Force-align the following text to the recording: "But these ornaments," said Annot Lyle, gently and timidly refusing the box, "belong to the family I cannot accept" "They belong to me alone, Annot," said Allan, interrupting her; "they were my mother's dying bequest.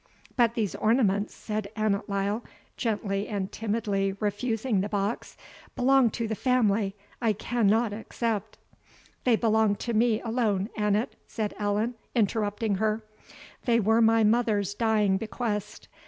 "But 0.35 0.55
these 0.55 0.73
ornaments," 0.73 1.35
said 1.35 1.67
Annot 1.75 2.09
Lyle, 2.09 2.43
gently 2.75 3.27
and 3.27 3.51
timidly 3.51 4.13
refusing 4.19 4.81
the 4.81 4.89
box, 4.89 5.37
"belong 5.75 6.09
to 6.09 6.27
the 6.27 6.33
family 6.33 6.95
I 7.21 7.33
cannot 7.33 7.93
accept" 7.93 8.57
"They 9.25 9.35
belong 9.35 9.75
to 9.75 9.93
me 9.93 10.19
alone, 10.21 10.69
Annot," 10.75 11.09
said 11.27 11.53
Allan, 11.59 11.93
interrupting 12.15 12.77
her; 12.77 13.03
"they 13.65 13.79
were 13.79 14.01
my 14.01 14.23
mother's 14.23 14.73
dying 14.73 15.17
bequest. 15.17 15.87